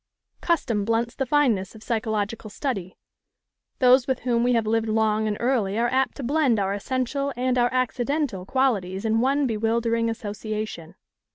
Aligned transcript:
Custom 0.41 0.83
blunts 0.83 1.13
the 1.13 1.27
fineness 1.27 1.75
of 1.75 1.83
psychological 1.83 2.49
study: 2.49 2.97
those 3.77 4.07
with 4.07 4.21
whom 4.21 4.41
we 4.43 4.53
have 4.53 4.65
lived 4.65 4.87
long 4.89 5.27
and 5.27 5.37
early 5.39 5.77
are 5.77 5.89
apt 5.91 6.17
to 6.17 6.23
blend 6.23 6.59
our 6.59 6.73
essential 6.73 7.31
and 7.37 7.55
our 7.55 7.71
accidental 7.71 8.43
qualities 8.43 9.05
in 9.05 9.21
one 9.21 9.45
bewildering 9.45 10.09
association. 10.09 10.95